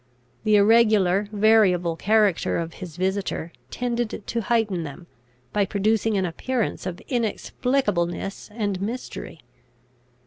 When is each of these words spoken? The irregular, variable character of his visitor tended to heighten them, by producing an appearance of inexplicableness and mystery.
The 0.45 0.55
irregular, 0.55 1.27
variable 1.31 1.95
character 1.95 2.57
of 2.57 2.73
his 2.81 2.97
visitor 2.97 3.51
tended 3.69 4.25
to 4.25 4.41
heighten 4.41 4.81
them, 4.81 5.05
by 5.53 5.63
producing 5.63 6.17
an 6.17 6.25
appearance 6.25 6.87
of 6.87 7.03
inexplicableness 7.07 8.49
and 8.51 8.81
mystery. 8.81 9.41